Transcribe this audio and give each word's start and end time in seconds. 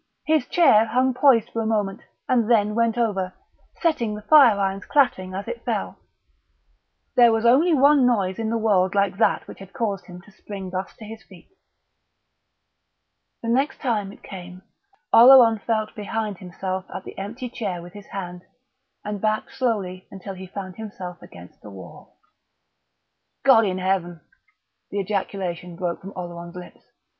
His 0.25 0.47
chair 0.47 0.87
hung 0.87 1.13
poised 1.13 1.51
for 1.53 1.61
a 1.61 1.67
moment, 1.67 2.01
and 2.27 2.49
then 2.49 2.73
went 2.73 2.97
over, 2.97 3.35
setting 3.83 4.15
the 4.15 4.23
fire 4.23 4.59
irons 4.59 4.83
clattering 4.85 5.35
as 5.35 5.47
it 5.47 5.63
fell. 5.63 5.99
There 7.15 7.31
was 7.31 7.45
only 7.45 7.75
one 7.75 8.03
noise 8.07 8.39
in 8.39 8.49
the 8.49 8.57
world 8.57 8.95
like 8.95 9.17
that 9.19 9.47
which 9.47 9.59
had 9.59 9.73
caused 9.73 10.07
him 10.07 10.19
to 10.23 10.31
spring 10.31 10.71
thus 10.71 10.95
to 10.95 11.05
his 11.05 11.21
feet.... 11.21 11.49
The 13.43 13.49
next 13.49 13.79
time 13.79 14.11
it 14.11 14.23
came 14.23 14.63
Oleron 15.13 15.59
felt 15.59 15.93
behind 15.93 16.39
him 16.39 16.51
at 16.59 17.03
the 17.05 17.15
empty 17.19 17.53
air 17.63 17.79
with 17.83 17.93
his 17.93 18.07
hand, 18.07 18.41
and 19.05 19.21
backed 19.21 19.51
slowly 19.51 20.07
until 20.09 20.33
he 20.33 20.47
found 20.47 20.77
himself 20.77 21.21
against 21.21 21.61
the 21.61 21.69
wall. 21.69 22.17
"God 23.45 23.65
in 23.65 23.77
Heaven!" 23.77 24.21
The 24.89 24.99
ejaculation 24.99 25.75
broke 25.75 26.01
from 26.01 26.13
Oleron's 26.15 26.55
lips. 26.55 26.81